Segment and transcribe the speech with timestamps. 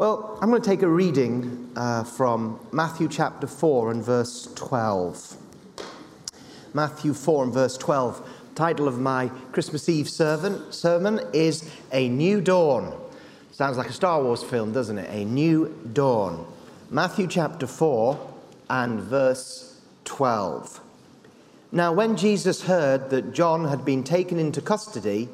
[0.00, 5.36] Well, I'm going to take a reading uh, from Matthew chapter 4 and verse 12.
[6.72, 8.26] Matthew 4 and verse 12.
[8.54, 12.98] Title of my Christmas Eve sermon, sermon is A New Dawn.
[13.52, 15.10] Sounds like a Star Wars film, doesn't it?
[15.10, 16.46] A New Dawn.
[16.88, 18.32] Matthew chapter 4
[18.70, 20.80] and verse 12.
[21.72, 25.28] Now, when Jesus heard that John had been taken into custody,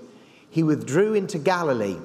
[0.51, 1.99] he withdrew into Galilee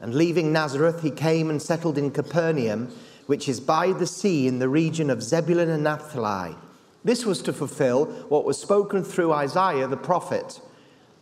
[0.00, 2.88] and leaving Nazareth, he came and settled in Capernaum,
[3.26, 6.56] which is by the sea in the region of Zebulun and Naphtali.
[7.04, 10.60] This was to fulfill what was spoken through Isaiah the prophet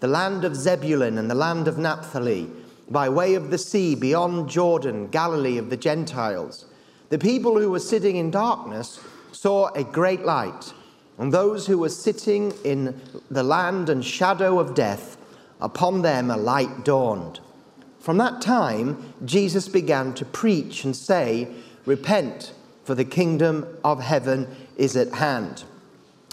[0.00, 2.50] the land of Zebulun and the land of Naphtali,
[2.90, 6.66] by way of the sea beyond Jordan, Galilee of the Gentiles.
[7.08, 9.00] The people who were sitting in darkness
[9.32, 10.72] saw a great light,
[11.18, 13.00] and those who were sitting in
[13.30, 15.16] the land and shadow of death,
[15.60, 17.40] upon them a light dawned.
[18.06, 21.48] From that time, Jesus began to preach and say,
[21.86, 22.52] Repent,
[22.84, 25.64] for the kingdom of heaven is at hand.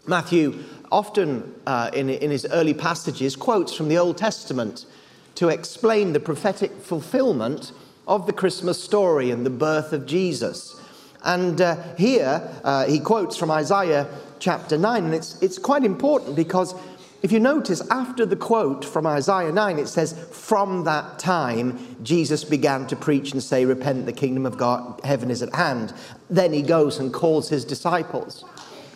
[0.05, 4.85] Matthew often, uh, in, in his early passages, quotes from the Old Testament
[5.33, 7.71] to explain the prophetic fulfillment
[8.07, 10.79] of the Christmas story and the birth of Jesus.
[11.23, 16.35] And uh, here uh, he quotes from Isaiah chapter 9, and it's, it's quite important
[16.35, 16.75] because
[17.23, 22.43] if you notice, after the quote from Isaiah 9, it says, From that time, Jesus
[22.43, 25.93] began to preach and say, Repent, the kingdom of God, heaven is at hand.
[26.29, 28.43] Then he goes and calls his disciples.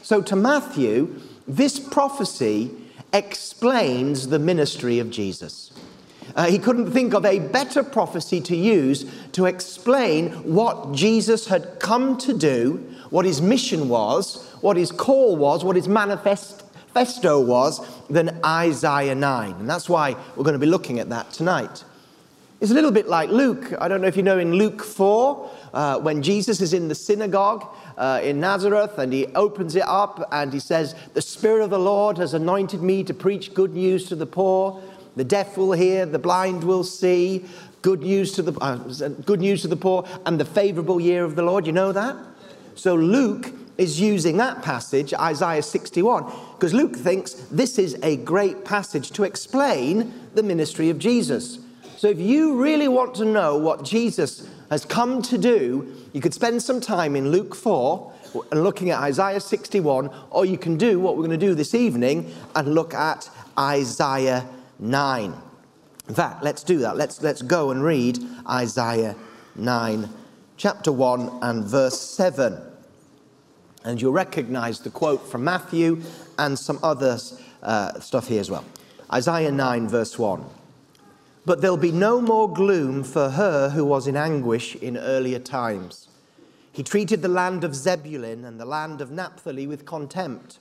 [0.01, 2.71] So to Matthew, this prophecy
[3.13, 5.71] explains the ministry of Jesus.
[6.35, 11.79] Uh, he couldn't think of a better prophecy to use to explain what Jesus had
[11.79, 16.66] come to do, what his mission was, what his call was, what his manifest
[16.97, 19.51] manifesto was than Isaiah 9.
[19.53, 21.83] And that's why we're going to be looking at that tonight.
[22.59, 23.71] It's a little bit like Luke.
[23.79, 26.95] I don't know if you know in Luke 4, uh, when Jesus is in the
[26.95, 31.69] synagogue uh, in Nazareth and he opens it up and he says, The Spirit of
[31.69, 34.81] the Lord has anointed me to preach good news to the poor.
[35.15, 37.45] The deaf will hear, the blind will see,
[37.83, 38.77] good news to the, uh,
[39.23, 41.67] good news to the poor, and the favorable year of the Lord.
[41.67, 42.15] You know that?
[42.73, 48.65] So Luke is using that passage, Isaiah 61, because Luke thinks this is a great
[48.65, 51.59] passage to explain the ministry of Jesus.
[51.97, 56.33] So if you really want to know what Jesus has come to do, you could
[56.33, 58.13] spend some time in Luke 4
[58.51, 61.73] and looking at Isaiah 61, or you can do what we're going to do this
[61.73, 64.47] evening and look at Isaiah
[64.79, 65.33] 9.
[66.07, 66.97] In fact, let's do that.
[66.97, 69.15] Let's, let's go and read Isaiah
[69.55, 70.09] 9,
[70.55, 72.61] chapter 1 and verse 7.
[73.87, 76.01] And you'll recognize the quote from Matthew
[76.37, 77.17] and some other
[77.63, 78.65] uh, stuff here as well.
[79.13, 80.43] Isaiah 9, verse 1.
[81.45, 86.09] But there'll be no more gloom for her who was in anguish in earlier times.
[86.73, 90.59] He treated the land of Zebulun and the land of Naphtali with contempt.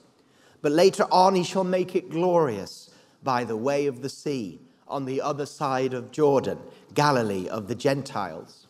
[0.61, 2.91] But later on, he shall make it glorious
[3.23, 6.59] by the way of the sea, on the other side of Jordan,
[6.93, 8.67] Galilee of the Gentiles.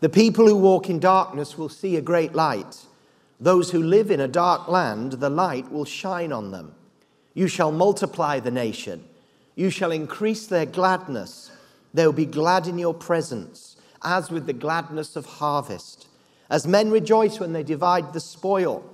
[0.00, 2.84] The people who walk in darkness will see a great light.
[3.40, 6.74] Those who live in a dark land, the light will shine on them.
[7.32, 9.04] You shall multiply the nation.
[9.54, 11.50] You shall increase their gladness.
[11.94, 16.06] They will be glad in your presence, as with the gladness of harvest,
[16.50, 18.84] as men rejoice when they divide the spoil.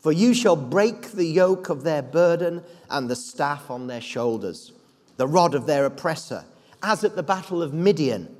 [0.00, 4.72] For you shall break the yoke of their burden and the staff on their shoulders,
[5.16, 6.44] the rod of their oppressor,
[6.82, 8.34] as at the battle of Midian.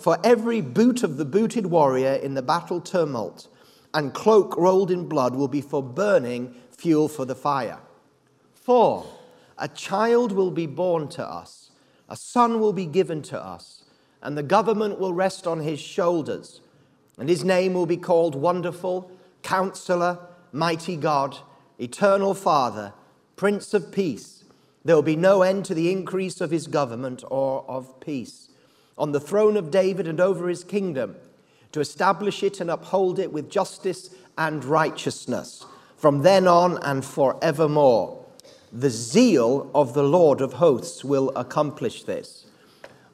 [0.00, 3.46] For every boot of the booted warrior in the battle tumult,
[3.94, 7.78] and cloak rolled in blood will be for burning fuel for the fire.
[8.52, 9.06] For
[9.56, 11.70] a child will be born to us,
[12.08, 13.84] a son will be given to us,
[14.20, 16.60] and the government will rest on his shoulders.
[17.16, 19.10] And his name will be called Wonderful,
[19.42, 20.18] Counselor,
[20.50, 21.38] Mighty God,
[21.78, 22.92] Eternal Father,
[23.36, 24.44] Prince of Peace.
[24.84, 28.48] There will be no end to the increase of his government or of peace.
[28.98, 31.16] On the throne of David and over his kingdom,
[31.74, 35.66] to establish it and uphold it with justice and righteousness
[35.96, 38.24] from then on and forevermore.
[38.72, 42.46] The zeal of the Lord of hosts will accomplish this.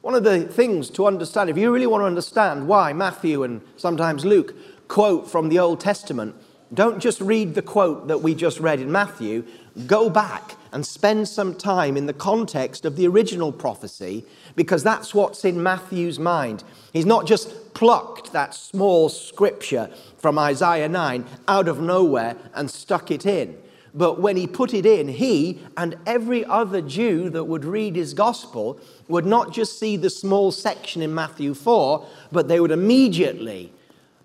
[0.01, 3.61] One of the things to understand, if you really want to understand why Matthew and
[3.77, 4.53] sometimes Luke
[4.87, 6.35] quote from the Old Testament,
[6.71, 9.43] don't just read the quote that we just read in Matthew.
[9.87, 14.23] Go back and spend some time in the context of the original prophecy
[14.55, 16.63] because that's what's in Matthew's mind.
[16.93, 23.11] He's not just plucked that small scripture from Isaiah 9 out of nowhere and stuck
[23.11, 23.57] it in.
[23.93, 28.13] But when he put it in, he and every other Jew that would read his
[28.13, 33.73] gospel would not just see the small section in Matthew 4, but they would immediately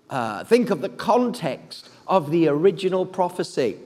[0.09, 3.77] uh, think of the context of the original prophecy.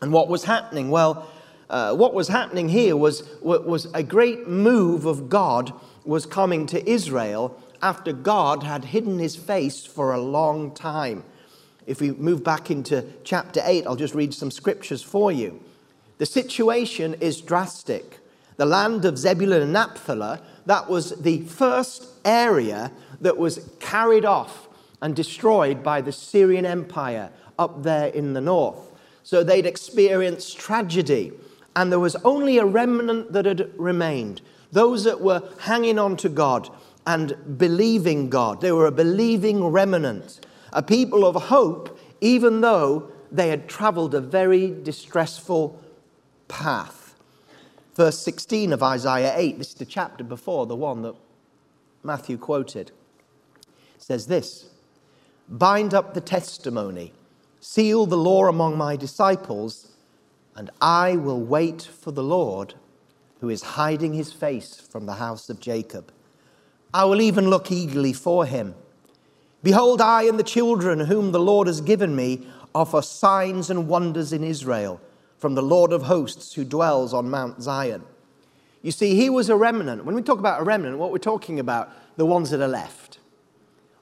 [0.00, 0.90] And what was happening?
[0.90, 1.28] Well,
[1.68, 5.72] uh, what was happening here was, was a great move of God
[6.04, 11.24] was coming to Israel after God had hidden his face for a long time.
[11.86, 15.60] If we move back into chapter 8, I'll just read some scriptures for you.
[16.18, 18.18] The situation is drastic.
[18.56, 24.68] The land of Zebulun and Naphtali, that was the first area that was carried off
[25.00, 28.76] and destroyed by the Assyrian Empire up there in the north.
[29.22, 31.32] So they'd experienced tragedy,
[31.74, 34.42] and there was only a remnant that had remained
[34.72, 36.68] those that were hanging on to God
[37.14, 38.60] and believing God.
[38.60, 44.20] They were a believing remnant, a people of hope, even though they had traveled a
[44.20, 45.82] very distressful
[46.46, 47.16] path.
[47.96, 51.16] Verse 16 of Isaiah 8, this is the chapter before the one that
[52.04, 52.92] Matthew quoted,
[53.98, 54.70] says this
[55.48, 57.12] Bind up the testimony,
[57.58, 59.90] seal the law among my disciples,
[60.54, 62.74] and I will wait for the Lord
[63.40, 66.12] who is hiding his face from the house of Jacob.
[66.92, 68.74] I will even look eagerly for him.
[69.62, 74.32] Behold, I and the children whom the Lord has given me offer signs and wonders
[74.32, 75.00] in Israel
[75.38, 78.04] from the Lord of hosts who dwells on Mount Zion.
[78.82, 80.04] You see, he was a remnant.
[80.04, 83.18] When we talk about a remnant, what we're talking about, the ones that are left.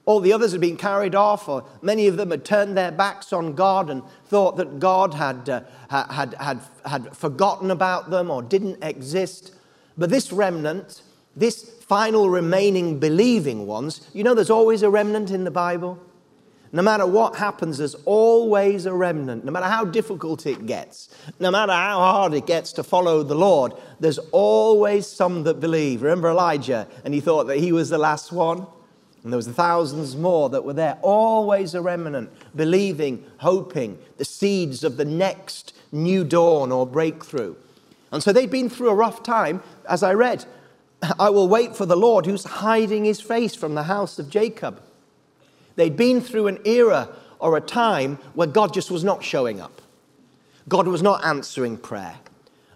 [0.04, 3.32] All the others had been carried off, or many of them had turned their backs
[3.32, 8.42] on God and thought that God had, uh, had, had, had forgotten about them or
[8.42, 9.52] didn't exist.
[9.98, 11.02] But this remnant,
[11.36, 15.98] this final remaining believing ones, you know, there's always a remnant in the Bible.
[16.70, 19.42] No matter what happens, there's always a remnant.
[19.42, 21.08] No matter how difficult it gets,
[21.40, 26.02] no matter how hard it gets to follow the Lord, there's always some that believe.
[26.02, 28.66] Remember Elijah, and he thought that he was the last one?
[29.24, 34.84] And there was thousands more that were there, always a remnant, believing, hoping, the seeds
[34.84, 37.56] of the next new dawn or breakthrough.
[38.12, 40.44] And so they'd been through a rough time, as I read.
[41.18, 44.82] I will wait for the Lord who's hiding his face from the house of Jacob.
[45.76, 47.08] They'd been through an era
[47.38, 49.80] or a time where God just was not showing up.
[50.68, 52.16] God was not answering prayer.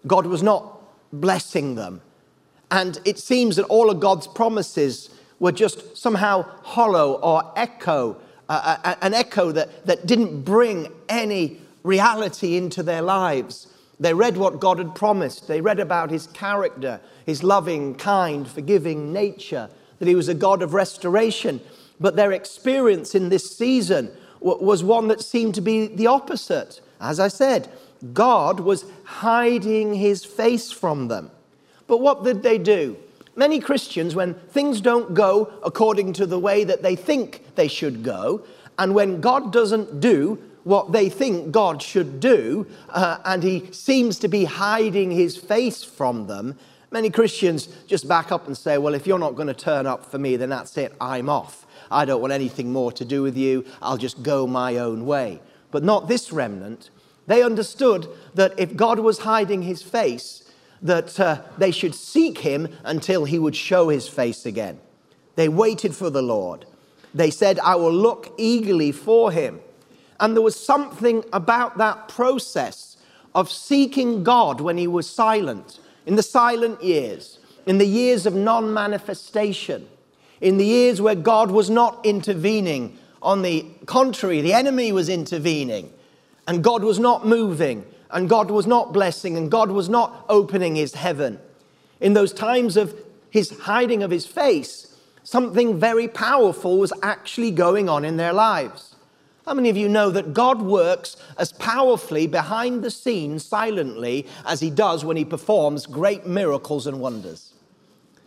[0.06, 0.80] God was not
[1.12, 2.00] blessing them.
[2.70, 5.10] And it seems that all of God's promises
[5.40, 8.16] were just somehow hollow or echo,
[8.48, 13.66] uh, uh, an echo that, that didn't bring any reality into their lives.
[14.00, 15.46] They read what God had promised.
[15.46, 19.68] They read about his character, his loving, kind, forgiving nature,
[19.98, 21.60] that he was a God of restoration.
[22.00, 24.10] But their experience in this season
[24.40, 26.80] was one that seemed to be the opposite.
[27.00, 27.68] As I said,
[28.12, 31.30] God was hiding his face from them.
[31.86, 32.96] But what did they do?
[33.36, 38.02] Many Christians, when things don't go according to the way that they think they should
[38.02, 38.42] go,
[38.78, 44.18] and when God doesn't do what they think God should do, uh, and He seems
[44.20, 46.58] to be hiding His face from them,
[46.90, 50.10] many Christians just back up and say, Well, if you're not going to turn up
[50.10, 51.66] for me, then that's it, I'm off.
[51.90, 55.40] I don't want anything more to do with you, I'll just go my own way.
[55.70, 56.90] But not this remnant.
[57.26, 60.42] They understood that if God was hiding His face,
[60.82, 64.80] that uh, they should seek him until he would show his face again.
[65.36, 66.66] They waited for the Lord.
[67.14, 69.60] They said, I will look eagerly for him.
[70.22, 72.96] And there was something about that process
[73.34, 78.34] of seeking God when he was silent, in the silent years, in the years of
[78.34, 79.86] non manifestation,
[80.40, 82.96] in the years where God was not intervening.
[83.20, 85.92] On the contrary, the enemy was intervening,
[86.46, 90.76] and God was not moving and God was not blessing and God was not opening
[90.76, 91.40] his heaven.
[92.00, 92.94] In those times of
[93.30, 98.91] his hiding of his face, something very powerful was actually going on in their lives.
[99.46, 104.60] How many of you know that God works as powerfully behind the scenes silently as
[104.60, 107.54] he does when he performs great miracles and wonders?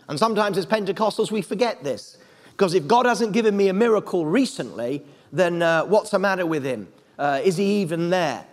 [0.09, 2.17] And sometimes as Pentecostals, we forget this.
[2.51, 6.65] Because if God hasn't given me a miracle recently, then uh, what's the matter with
[6.65, 6.87] him?
[7.17, 8.45] Uh, is he even there?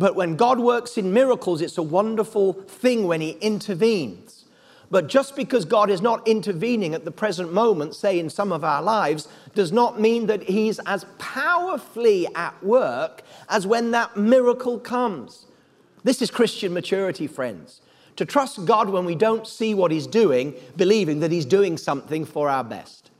[0.00, 4.39] But when God works in miracles, it's a wonderful thing when He intervenes.
[4.90, 8.64] But just because God is not intervening at the present moment, say in some of
[8.64, 14.80] our lives, does not mean that He's as powerfully at work as when that miracle
[14.80, 15.46] comes.
[16.02, 17.82] This is Christian maturity, friends.
[18.16, 22.24] To trust God when we don't see what He's doing, believing that He's doing something
[22.24, 23.10] for our best.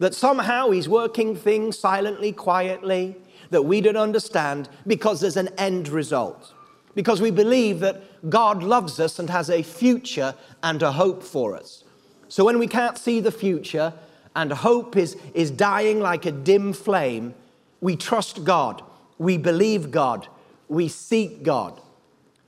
[0.00, 3.16] That somehow He's working things silently, quietly,
[3.50, 6.54] that we don't understand because there's an end result.
[6.94, 11.56] Because we believe that God loves us and has a future and a hope for
[11.56, 11.84] us.
[12.28, 13.92] So when we can't see the future
[14.36, 17.34] and hope is, is dying like a dim flame,
[17.80, 18.82] we trust God,
[19.18, 20.28] we believe God,
[20.68, 21.80] we seek God.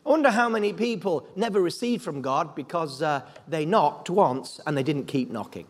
[0.05, 4.77] I wonder how many people never received from God because uh, they knocked once and
[4.77, 5.67] they didn't keep knocking.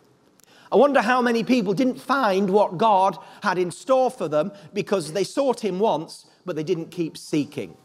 [0.70, 5.12] I wonder how many people didn't find what God had in store for them because
[5.12, 7.76] they sought Him once, but they didn't keep seeking.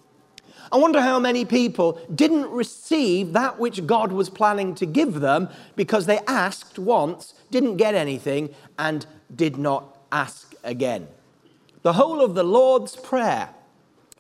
[0.72, 5.50] I wonder how many people didn't receive that which God was planning to give them
[5.76, 11.08] because they asked once, didn't get anything, and did not ask again.
[11.84, 13.50] The whole of the Lord's Prayer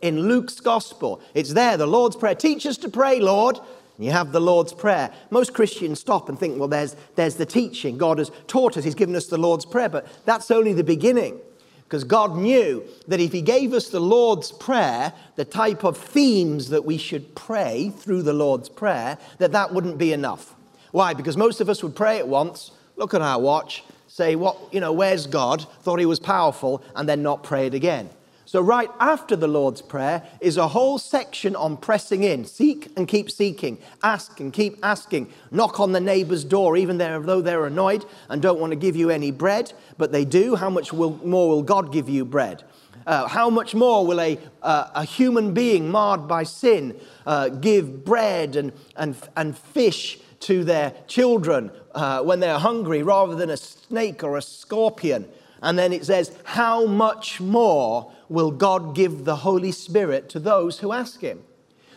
[0.01, 2.35] in Luke's Gospel, it's there, the Lord's Prayer.
[2.35, 3.59] Teach us to pray, Lord.
[3.99, 5.11] You have the Lord's Prayer.
[5.31, 7.97] Most Christians stop and think, well, there's, there's the teaching.
[7.97, 11.39] God has taught us, He's given us the Lord's Prayer, but that's only the beginning.
[11.87, 16.67] Because God knew that if He gave us the Lord's Prayer, the type of themes
[16.69, 20.53] that we should pray through the Lord's Prayer, that that wouldn't be enough.
[20.91, 21.13] Why?
[21.13, 24.81] Because most of us would pray it once, look at our watch, say, what, you
[24.81, 25.65] know, where's God?
[25.83, 28.09] Thought He was powerful, and then not pray it again.
[28.47, 32.45] So, right after the Lord's Prayer is a whole section on pressing in.
[32.45, 33.77] Seek and keep seeking.
[34.01, 35.33] Ask and keep asking.
[35.51, 39.09] Knock on the neighbor's door, even though they're annoyed and don't want to give you
[39.09, 40.55] any bread, but they do.
[40.55, 42.63] How much will, more will God give you bread?
[43.05, 48.05] Uh, how much more will a, uh, a human being marred by sin uh, give
[48.05, 53.57] bread and, and, and fish to their children uh, when they're hungry rather than a
[53.57, 55.27] snake or a scorpion?
[55.61, 60.79] And then it says, How much more will God give the Holy Spirit to those
[60.79, 61.43] who ask Him?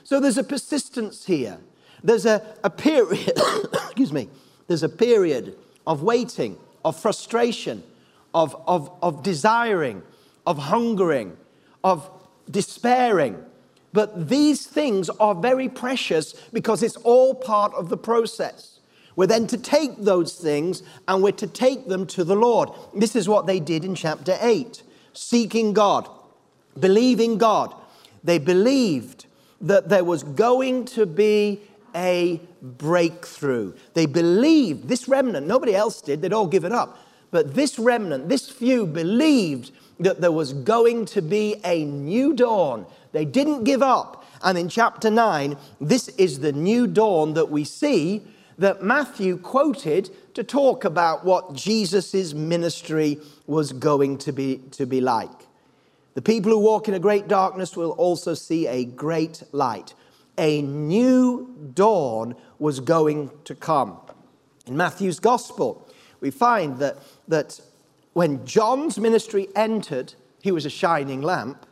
[0.05, 1.59] So there's a persistence here.
[2.03, 3.33] There's a, a period,
[3.73, 4.29] excuse me,
[4.67, 7.83] there's a period of waiting, of frustration,
[8.35, 10.03] of, of, of desiring,
[10.47, 11.37] of hungering,
[11.85, 12.11] of
[12.51, 13.45] despairing.
[13.93, 18.80] But these things are very precious because it's all part of the process.
[19.21, 22.71] We're then to take those things and we're to take them to the Lord.
[22.95, 26.09] This is what they did in chapter 8 seeking God,
[26.79, 27.75] believing God.
[28.25, 29.27] They believed
[29.61, 31.61] that there was going to be
[31.95, 33.75] a breakthrough.
[33.93, 36.97] They believed, this remnant, nobody else did, they'd all given up.
[37.31, 42.87] But this remnant, this few believed that there was going to be a new dawn.
[43.13, 44.25] They didn't give up.
[44.43, 48.23] And in chapter 9, this is the new dawn that we see
[48.61, 55.01] that Matthew quoted to talk about what Jesus' ministry was going to be, to be
[55.01, 55.49] like.
[56.13, 59.95] The people who walk in a great darkness will also see a great light.
[60.37, 63.97] A new dawn was going to come.
[64.67, 65.89] In Matthew's gospel,
[66.21, 66.99] we find that,
[67.29, 67.59] that
[68.13, 70.13] when John's ministry entered,
[70.43, 71.65] he was a shining lamp.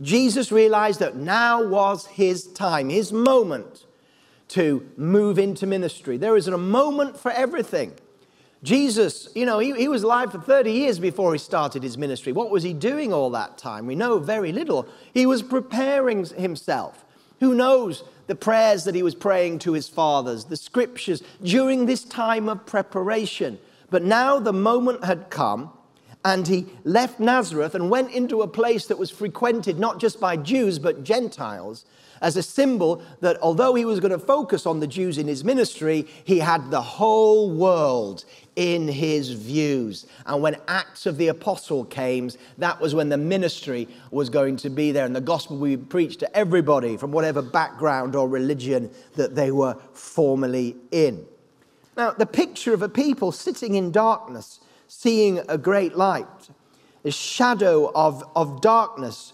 [0.00, 3.84] Jesus realized that now was his time, his moment
[4.50, 6.16] to move into ministry.
[6.16, 7.94] There is a moment for everything.
[8.62, 12.32] Jesus, you know, he, he, was alive for 30 years before he started his ministry.
[12.32, 13.86] What was he doing all that time?
[13.86, 14.86] We know very little.
[15.14, 17.04] He was preparing himself.
[17.38, 22.04] Who knows the prayers that he was praying to his fathers, the scriptures during this
[22.04, 23.58] time of preparation.
[23.88, 25.72] But now the moment had come,
[26.24, 30.36] and he left Nazareth and went into a place that was frequented not just by
[30.36, 31.86] Jews but Gentiles
[32.20, 35.44] as a symbol that although he was going to focus on the Jews in his
[35.44, 38.24] ministry, he had the whole world
[38.56, 40.06] in his views.
[40.26, 44.70] And when Acts of the Apostle came, that was when the ministry was going to
[44.70, 49.34] be there and the gospel be preached to everybody from whatever background or religion that
[49.34, 51.24] they were formerly in.
[51.96, 56.50] Now, the picture of a people sitting in darkness, seeing a great light,
[57.04, 59.32] a shadow of, of darkness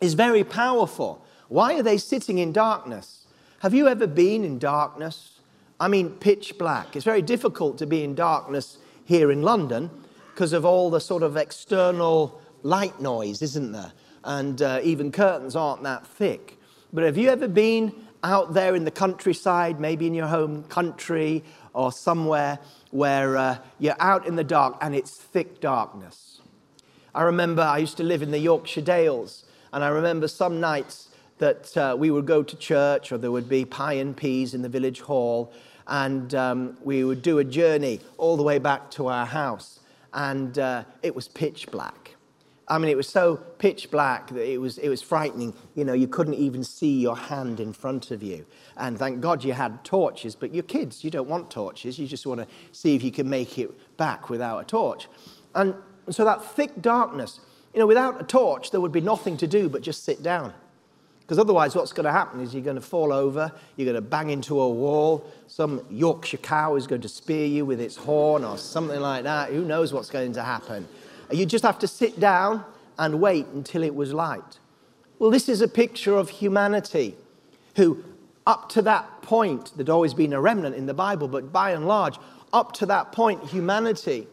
[0.00, 1.21] is very powerful.
[1.52, 3.26] Why are they sitting in darkness?
[3.58, 5.40] Have you ever been in darkness?
[5.78, 6.96] I mean, pitch black.
[6.96, 9.90] It's very difficult to be in darkness here in London
[10.32, 13.92] because of all the sort of external light noise, isn't there?
[14.24, 16.58] And uh, even curtains aren't that thick.
[16.90, 17.92] But have you ever been
[18.24, 21.44] out there in the countryside, maybe in your home country
[21.74, 22.60] or somewhere
[22.92, 26.40] where uh, you're out in the dark and it's thick darkness?
[27.14, 31.10] I remember I used to live in the Yorkshire Dales, and I remember some nights
[31.42, 34.62] that uh, we would go to church or there would be pie and peas in
[34.62, 35.52] the village hall
[35.88, 39.80] and um, we would do a journey all the way back to our house.
[40.14, 42.14] And uh, it was pitch black.
[42.68, 45.52] I mean it was so pitch black that it was, it was frightening.
[45.74, 48.46] You know you couldn't even see your hand in front of you.
[48.76, 51.98] And thank god you had torches but your kids you don't want torches.
[51.98, 55.08] You just want to see if you can make it back without a torch.
[55.56, 55.74] And
[56.08, 57.40] so that thick darkness
[57.74, 60.54] you know without a torch there would be nothing to do but just sit down
[61.22, 64.00] Because otherwise, what's going to happen is you're going to fall over, you're going to
[64.00, 68.44] bang into a wall, some Yorkshire cow is going to spear you with its horn
[68.44, 69.50] or something like that.
[69.50, 70.86] Who knows what's going to happen?
[71.30, 72.64] You just have to sit down
[72.98, 74.58] and wait until it was light.
[75.18, 77.14] Well, this is a picture of humanity
[77.76, 78.02] who,
[78.46, 81.86] up to that point, there'd always been a remnant in the Bible, but by and
[81.86, 82.18] large,
[82.52, 84.26] up to that point, humanity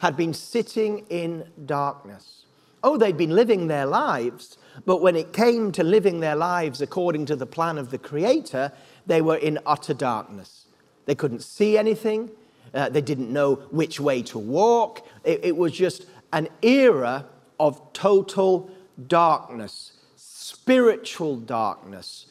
[0.00, 2.46] had been sitting in darkness.
[2.82, 4.56] Oh, they'd been living their lives,
[4.86, 8.72] but when it came to living their lives according to the plan of the Creator,
[9.06, 10.66] they were in utter darkness.
[11.06, 12.30] They couldn't see anything,
[12.72, 15.06] uh, they didn't know which way to walk.
[15.24, 17.26] It, it was just an era
[17.58, 18.70] of total
[19.08, 22.26] darkness, spiritual darkness,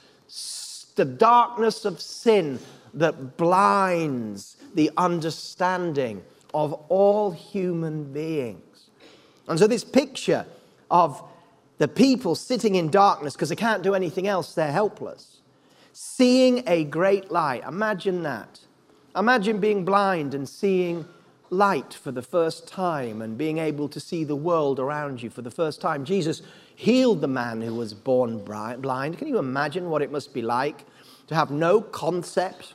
[0.96, 2.60] the darkness of sin
[2.94, 8.90] that blinds the understanding of all human beings.
[9.48, 10.46] And so, this picture
[10.90, 11.24] of
[11.80, 15.42] the people sitting in darkness because they can't do anything else, they're helpless,
[15.92, 17.64] seeing a great light.
[17.68, 18.60] Imagine that.
[19.16, 21.06] Imagine being blind and seeing
[21.50, 25.42] light for the first time and being able to see the world around you for
[25.42, 26.06] the first time.
[26.06, 26.44] Jesus
[26.76, 29.18] healed the man who was born blind.
[29.18, 30.86] Can you imagine what it must be like
[31.28, 32.74] to have no concept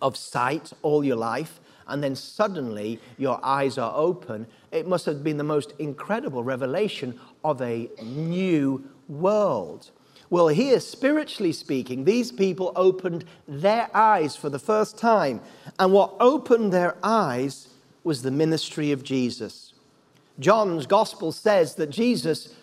[0.00, 4.46] of sight all your life and then suddenly your eyes are open?
[4.70, 9.90] It must have been the most incredible revelation of a new world.
[10.30, 15.40] Well, here, spiritually speaking, these people opened their eyes for the first time.
[15.78, 17.68] And what opened their eyes
[18.04, 19.72] was the ministry of Jesus.
[20.38, 22.54] John's gospel says that Jesus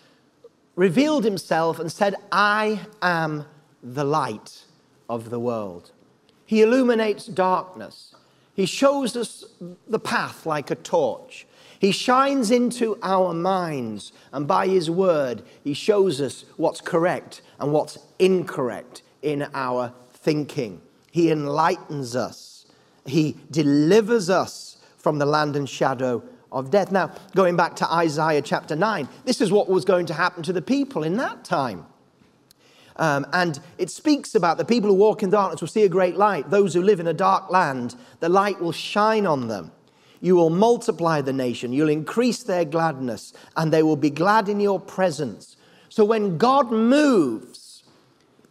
[0.76, 3.46] revealed himself and said, I am
[3.82, 4.64] the light
[5.08, 5.92] of the world.
[6.44, 8.15] He illuminates darkness.
[8.56, 9.44] He shows us
[9.86, 11.46] the path like a torch.
[11.78, 17.70] He shines into our minds, and by His word, He shows us what's correct and
[17.70, 20.80] what's incorrect in our thinking.
[21.10, 22.64] He enlightens us,
[23.04, 26.90] He delivers us from the land and shadow of death.
[26.90, 30.52] Now, going back to Isaiah chapter 9, this is what was going to happen to
[30.54, 31.84] the people in that time.
[32.98, 36.16] Um, and it speaks about the people who walk in darkness will see a great
[36.16, 36.50] light.
[36.50, 39.72] Those who live in a dark land, the light will shine on them.
[40.20, 44.60] You will multiply the nation, you'll increase their gladness, and they will be glad in
[44.60, 45.56] your presence.
[45.88, 47.84] So when God moves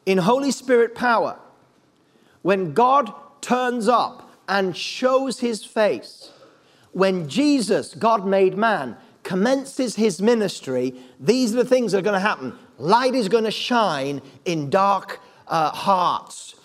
[0.05, 1.39] in Holy Spirit power,
[2.43, 6.31] when God turns up and shows his face,
[6.91, 12.13] when Jesus, God made man, commences his ministry, these are the things that are going
[12.13, 12.53] to happen.
[12.77, 16.55] Light is going to shine in dark uh, hearts.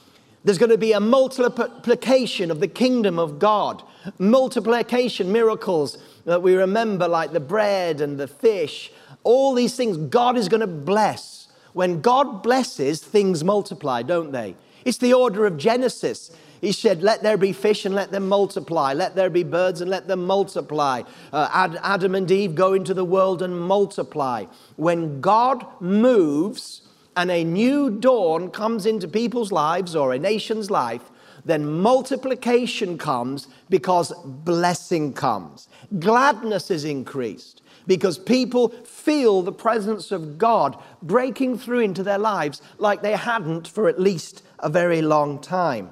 [0.45, 3.83] There's going to be a multiplication of the kingdom of God,
[4.19, 8.91] multiplication miracles that we remember, like the bread and the fish.
[9.23, 11.49] All these things God is going to bless.
[11.75, 14.57] When God blesses, things multiply, don't they?
[14.85, 16.31] It's the order of Genesis.
[16.61, 18.93] He said, Let there be fish and let them multiply.
[18.93, 21.03] Let there be birds and let them multiply.
[21.33, 24.45] Uh, Adam and Eve go into the world and multiply.
[24.77, 26.83] When God moves
[27.17, 31.11] and a new dawn comes into people's lives or a nation's life,
[31.45, 35.69] then multiplication comes because blessing comes.
[35.99, 42.61] Gladness is increased because people feel the presence of God breaking through into their lives
[42.79, 45.91] like they hadn't for at least a very long time.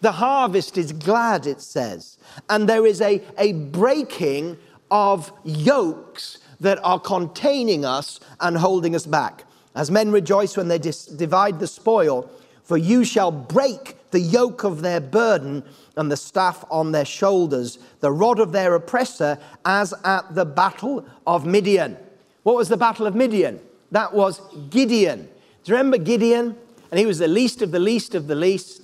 [0.00, 2.18] The harvest is glad, it says.
[2.48, 4.58] And there is a, a breaking
[4.90, 9.44] of yokes that are containing us and holding us back.
[9.74, 12.30] As men rejoice when they dis- divide the spoil,
[12.62, 15.62] for you shall break the yoke of their burden
[15.96, 21.06] and the staff on their shoulders, the rod of their oppressor, as at the battle
[21.26, 21.96] of Midian.
[22.42, 23.60] What was the battle of Midian?
[23.90, 25.28] That was Gideon.
[25.64, 26.56] Do you remember Gideon?
[26.90, 28.83] And he was the least of the least of the least.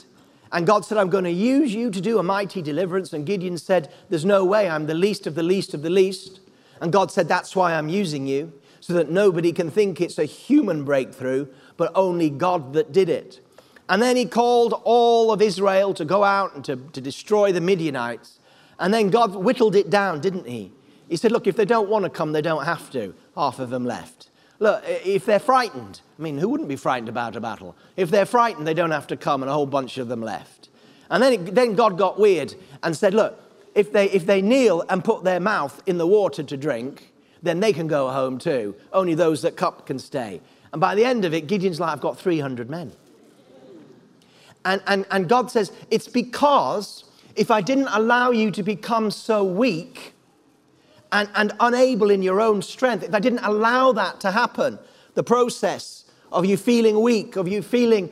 [0.52, 3.12] And God said, I'm going to use you to do a mighty deliverance.
[3.12, 6.40] And Gideon said, There's no way, I'm the least of the least of the least.
[6.80, 10.24] And God said, That's why I'm using you, so that nobody can think it's a
[10.24, 13.40] human breakthrough, but only God that did it.
[13.88, 17.60] And then he called all of Israel to go out and to, to destroy the
[17.60, 18.38] Midianites.
[18.78, 20.72] And then God whittled it down, didn't he?
[21.08, 23.14] He said, Look, if they don't want to come, they don't have to.
[23.36, 24.29] Half of them left.
[24.60, 27.74] Look, if they're frightened, I mean, who wouldn't be frightened about a battle?
[27.96, 30.68] If they're frightened, they don't have to come, and a whole bunch of them left.
[31.10, 33.40] And then, it, then God got weird and said, Look,
[33.74, 37.10] if they, if they kneel and put their mouth in the water to drink,
[37.42, 38.76] then they can go home too.
[38.92, 40.42] Only those that cup can stay.
[40.72, 42.92] And by the end of it, Gideon's like, I've got 300 men.
[44.66, 49.42] And, and, and God says, It's because if I didn't allow you to become so
[49.42, 50.12] weak,
[51.12, 54.78] and, and unable in your own strength, if I didn't allow that to happen,
[55.14, 58.10] the process of you feeling weak, of you feeling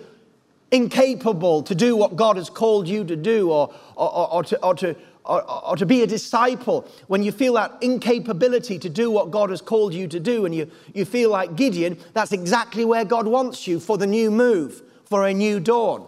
[0.70, 4.74] incapable to do what God has called you to do or, or, or, to, or,
[4.74, 9.30] to, or, or to be a disciple, when you feel that incapability to do what
[9.30, 13.04] God has called you to do and you, you feel like Gideon, that's exactly where
[13.04, 16.06] God wants you for the new move, for a new dawn.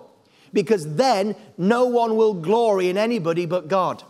[0.53, 4.03] Because then no one will glory in anybody but God.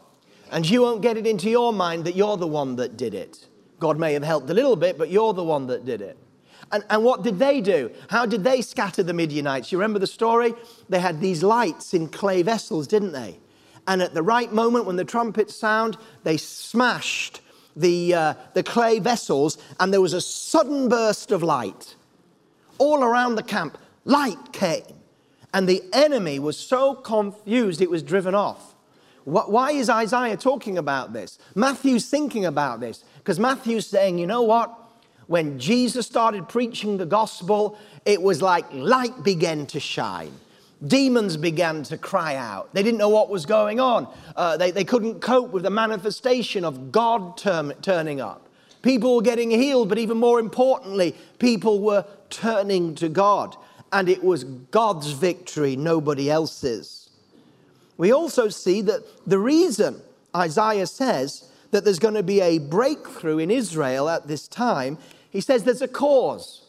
[0.51, 3.47] And you won't get it into your mind that you're the one that did it.
[3.79, 6.19] God may have helped a little bit, but you're the one that did it.
[6.73, 7.91] And, and what did they do?
[8.09, 9.73] How did they scatter the Midianites?
[9.73, 10.55] You remember the story?
[10.89, 13.39] They had these lights in clay vessels, didn't they?
[13.87, 17.41] And at the right moment, when the trumpets sound, they smashed
[17.75, 21.97] the, uh, the clay vessels, and there was a sudden burst of light.
[22.79, 24.83] All around the camp, light came.
[25.53, 28.70] And the enemy was so confused, it was driven off.
[29.25, 31.39] Why is Isaiah talking about this?
[31.55, 34.77] Matthew's thinking about this because Matthew's saying, you know what?
[35.27, 40.33] When Jesus started preaching the gospel, it was like light began to shine.
[40.87, 42.73] Demons began to cry out.
[42.75, 44.09] They didn't know what was going on.
[44.35, 48.49] Uh, they, they couldn't cope with the manifestation of God term, turning up.
[48.83, 53.57] People were getting healed, but even more importantly, people were turning to God.
[53.93, 57.00] And it was God's victory, nobody else's.
[58.01, 60.01] We also see that the reason
[60.35, 64.97] Isaiah says that there's going to be a breakthrough in Israel at this time,
[65.29, 66.65] he says there's a cause.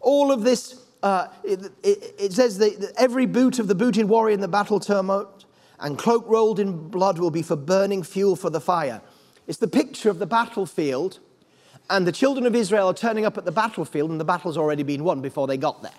[0.00, 4.32] All of this, uh, it, it, it, says that every boot of the booted warrior
[4.32, 5.44] in the battle tumult
[5.80, 9.02] and cloak rolled in blood will be for burning fuel for the fire.
[9.46, 11.18] It's the picture of the battlefield,
[11.90, 14.82] and the children of Israel are turning up at the battlefield, and the battle's already
[14.82, 15.92] been won before they got there.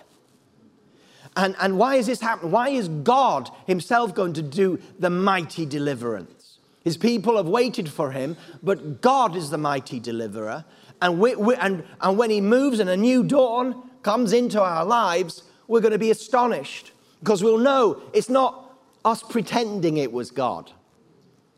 [1.35, 2.51] And, and why is this happening?
[2.51, 6.59] Why is God Himself going to do the mighty deliverance?
[6.83, 10.65] His people have waited for Him, but God is the mighty deliverer.
[11.01, 14.83] And, we, we, and, and when He moves and a new dawn comes into our
[14.85, 20.31] lives, we're going to be astonished because we'll know it's not us pretending it was
[20.31, 20.71] God.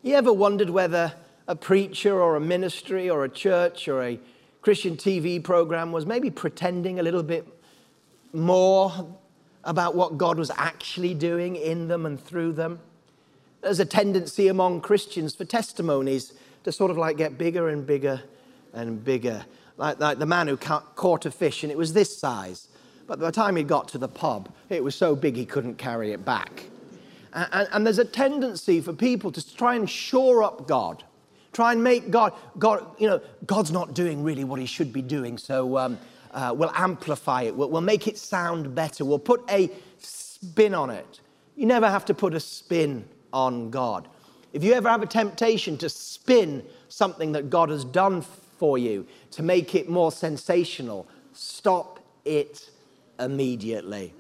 [0.02, 1.14] You ever wondered whether
[1.48, 4.20] a preacher or a ministry or a church or a
[4.62, 7.48] Christian TV program was maybe pretending a little bit
[8.34, 9.18] more
[9.64, 12.80] about what God was actually doing in them and through them.
[13.62, 18.22] There's a tendency among Christians for testimonies to sort of like get bigger and bigger
[18.74, 19.46] and bigger.
[19.78, 22.68] Like, like the man who caught a fish and it was this size.
[23.08, 25.76] But by the time he got to the pub, it was so big he couldn't
[25.76, 26.64] carry it back.
[27.34, 31.04] And, and, there's a tendency for people to try and shore up God,
[31.52, 35.02] try and make God, God, you know, God's not doing really what he should be
[35.02, 35.40] doing.
[35.40, 35.98] So, um,
[36.34, 40.90] uh, we'll amplify it, we'll, we'll make it sound better, we'll put a spin on
[40.90, 41.20] it.
[41.56, 44.08] You never have to put a spin on God.
[44.54, 49.06] If you ever have a temptation to spin something that God has done for you
[49.32, 52.70] to make it more sensational, stop it
[53.20, 54.14] immediately.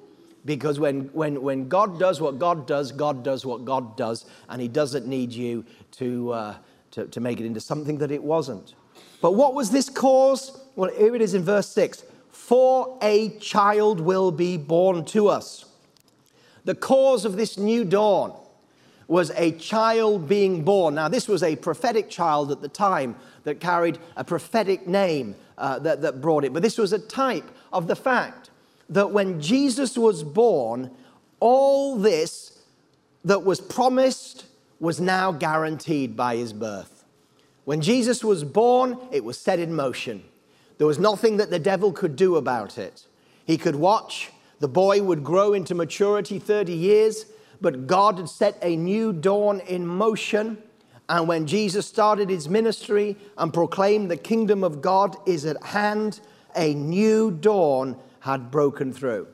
[0.45, 4.62] Because when, when, when God does what God does, God does what God does, and
[4.62, 6.56] He doesn't need you to, uh,
[6.91, 8.73] to, to make it into something that it wasn't.
[9.21, 10.60] But what was this cause?
[10.75, 15.65] Well, here it is in verse 6 For a child will be born to us.
[16.65, 18.33] The cause of this new dawn
[19.07, 20.95] was a child being born.
[20.95, 25.79] Now, this was a prophetic child at the time that carried a prophetic name uh,
[25.79, 26.53] that, that brought it.
[26.53, 28.49] But this was a type of the fact
[28.89, 30.89] that when Jesus was born,
[31.39, 32.59] all this
[33.25, 34.45] that was promised
[34.79, 37.03] was now guaranteed by his birth.
[37.65, 40.23] When Jesus was born, it was set in motion.
[40.84, 43.08] There was nothing that the devil could do about it.
[43.46, 47.26] He could watch, the boy would grow into maturity 30 years,
[47.62, 50.58] but God had set a new dawn in motion.
[51.08, 56.19] And when Jesus started his ministry and proclaimed the kingdom of God is at hand,
[56.54, 59.28] a new dawn had broken through.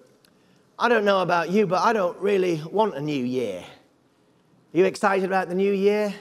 [0.78, 3.62] I don't know about you, but I don't really want a new year.
[3.62, 6.14] Are you excited about the new year?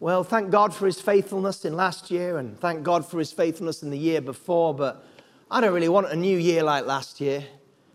[0.00, 3.82] Well, thank God for his faithfulness in last year and thank God for his faithfulness
[3.82, 5.06] in the year before, but
[5.50, 7.44] I don't really want a new year like last year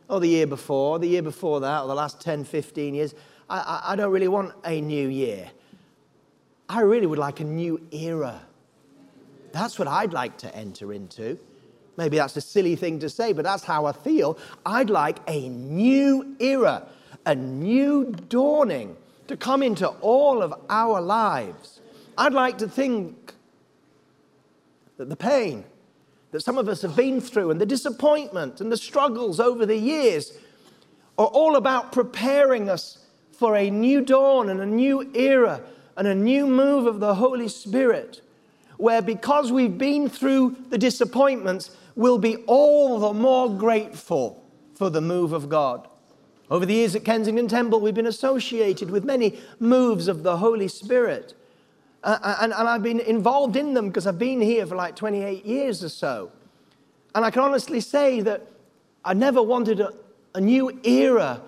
[0.08, 3.14] or the year before, the year before that, or the last 10, 15 years.
[3.50, 5.52] I, I, I don't really want a new year.
[6.70, 8.42] I really would like a new era.
[9.52, 11.38] That's what I'd like to enter into.
[11.98, 14.38] Maybe that's a silly thing to say, but that's how I feel.
[14.66, 16.88] I'd like a new era,
[17.26, 18.96] a new dawning
[19.28, 21.79] to come into all of our lives.
[22.20, 23.34] I'd like to think
[24.98, 25.64] that the pain
[26.32, 29.78] that some of us have been through and the disappointment and the struggles over the
[29.78, 30.38] years
[31.18, 35.62] are all about preparing us for a new dawn and a new era
[35.96, 38.22] and a new move of the Holy Spirit
[38.76, 45.02] where because we've been through the disappointments, we'll be all the more grateful for the
[45.02, 45.88] move of God.
[46.52, 50.68] Over the years at Kensington Temple, we've been associated with many moves of the Holy
[50.68, 51.34] Spirit.
[52.04, 54.96] Uh, uh and, and I've been involved in them because I've been here for like
[54.96, 56.32] 28 years or so.
[57.16, 58.48] And I can honestly say that
[59.04, 59.94] I never wanted a,
[60.36, 61.42] a new era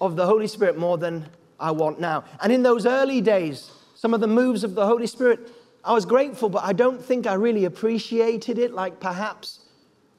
[0.00, 2.24] of the Holy Spirit more than I want now.
[2.40, 5.50] And in those early days, some of the moves of the Holy Spirit,
[5.84, 9.60] I was grateful, but I don't think I really appreciated it like perhaps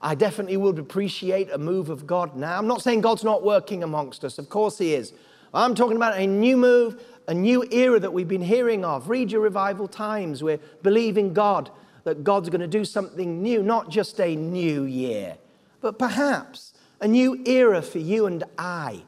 [0.01, 2.57] I definitely would appreciate a move of God now.
[2.57, 5.13] I'm not saying God's not working amongst us, of course He is.
[5.53, 9.07] I'm talking about a new move, a new era that we've been hearing of.
[9.07, 10.41] Read your revival times.
[10.41, 11.69] We're believing God
[12.03, 15.37] that God's going to do something new, not just a new year,
[15.79, 19.03] but perhaps a new era for you and I.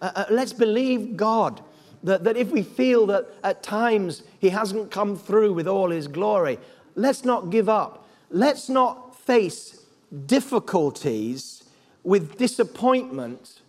[0.00, 1.62] Uh, uh, let's believe God
[2.04, 6.06] that, that if we feel that at times He hasn't come through with all His
[6.06, 6.60] glory,
[6.94, 8.06] let's not give up.
[8.30, 9.84] Let's not face
[10.26, 11.64] difficulties
[12.04, 13.62] with disappointment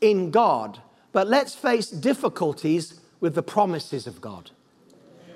[0.00, 0.80] in God,
[1.12, 4.50] but let's face difficulties with the promises of God,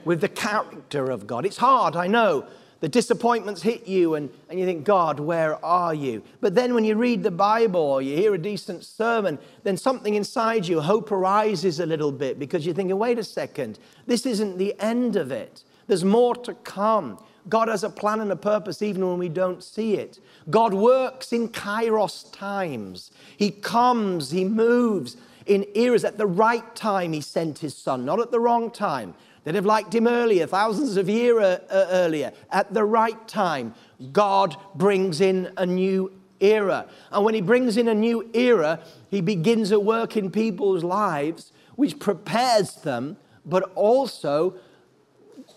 [0.04, 1.46] with the character of God.
[1.46, 2.46] It's hard, I know.
[2.80, 6.22] The disappointments hit you, and, and you think, God, where are you?
[6.42, 10.14] But then when you read the Bible or you hear a decent sermon, then something
[10.14, 14.58] inside you, hope arises a little bit because you're thinking, wait a second, this isn't
[14.58, 15.62] the end of it.
[15.86, 17.18] There's more to come.
[17.48, 20.18] God has a plan and a purpose even when we don't see it.
[20.50, 23.12] God works in kairos times.
[23.36, 26.04] He comes, He moves in eras.
[26.04, 29.14] At the right time, He sent His Son, not at the wrong time.
[29.44, 32.32] They'd have liked Him earlier, thousands of years uh, uh, earlier.
[32.50, 33.74] At the right time,
[34.12, 36.86] God brings in a new era.
[37.10, 38.80] And when He brings in a new era,
[39.10, 44.54] He begins a work in people's lives which prepares them, but also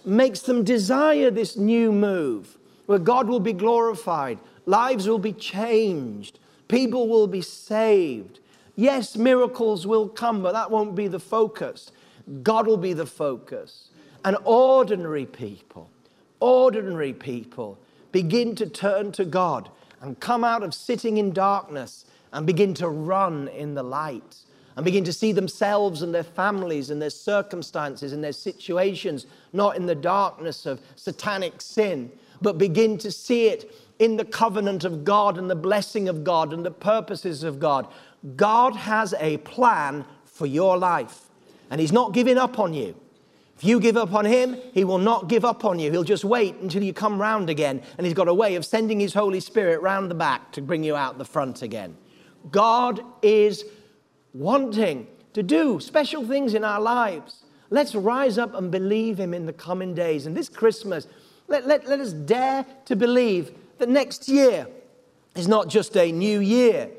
[0.06, 6.40] makes them desire this new move where God will be glorified, lives will be changed,
[6.68, 8.40] people will be saved.
[8.80, 11.92] Yes, miracles will come, but that won't be the focus.
[12.44, 13.90] God will be the focus.
[14.24, 15.90] And ordinary people,
[16.40, 17.78] ordinary people
[18.14, 22.88] begin to turn to God and come out of sitting in darkness and begin to
[22.88, 24.38] run in the light
[24.78, 29.76] and begin to see themselves and their families and their circumstances and their situations not
[29.76, 32.10] in the darkness of satanic sin,
[32.42, 36.54] but begin to see it in the covenant of God and the blessing of God
[36.54, 37.86] and the purposes of God.
[38.36, 41.26] God has a plan for your life,
[41.70, 42.96] and He's not giving up on you.
[43.58, 45.92] If you give up on him, he will not give up on you.
[45.92, 47.82] He'll just wait until you come round again.
[47.98, 50.82] And he's got a way of sending his Holy Spirit round the back to bring
[50.82, 51.98] you out the front again.
[52.52, 53.66] God is
[54.34, 57.44] wanting to do special things in our lives.
[57.70, 60.26] Let's rise up and believe Him in the coming days.
[60.26, 61.08] And this Christmas,
[61.48, 64.68] let, let, let us dare to believe that next year
[65.36, 66.90] is not just a new year,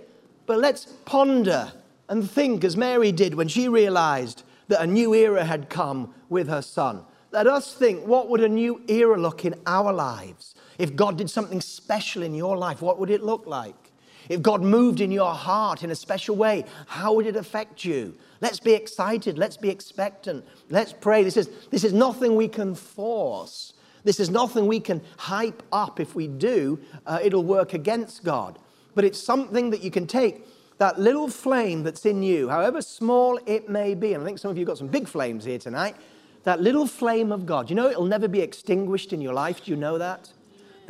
[0.50, 1.70] but let's ponder
[2.08, 6.48] and think as Mary did when she realized that a new era had come with
[6.48, 7.04] her son.
[7.30, 10.56] Let us think what would a new era look in our lives?
[10.76, 13.92] If God did something special in your life, what would it look like?
[14.28, 18.18] If God moved in your heart in a special way, how would it affect you?
[18.40, 19.38] Let's be excited.
[19.38, 20.44] Let's be expectant.
[20.68, 21.22] Let's pray.
[21.22, 23.72] This is, this is nothing we can force.
[24.02, 26.00] This is nothing we can hype up.
[26.00, 28.58] If we do, uh, it'll work against God.
[28.94, 30.46] But it's something that you can take
[30.78, 34.14] that little flame that's in you, however small it may be.
[34.14, 35.96] And I think some of you got some big flames here tonight.
[36.44, 37.68] That little flame of God.
[37.68, 39.64] You know, it'll never be extinguished in your life.
[39.64, 40.30] Do you know that?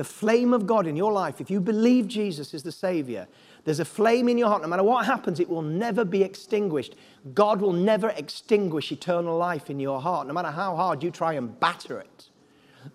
[0.00, 3.28] the flame of God in your life, if you believe Jesus is the Savior,
[3.64, 4.62] there's a flame in your heart.
[4.62, 6.94] No matter what happens, it will never be extinguished.
[7.34, 11.34] God will never extinguish eternal life in your heart, no matter how hard you try
[11.34, 12.30] and batter it.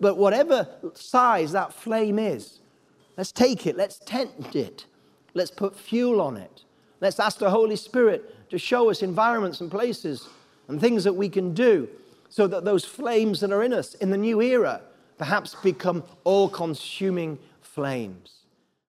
[0.00, 2.58] But whatever size that flame is,
[3.16, 4.86] let's take it, let's tent it,
[5.36, 6.62] let's put fuel on it.
[7.00, 10.28] Let's ask the Holy Spirit to show us environments and places
[10.68, 11.88] and things that we can do
[12.30, 14.80] so that those flames that are in us in the new era
[15.18, 18.35] perhaps become all consuming flames.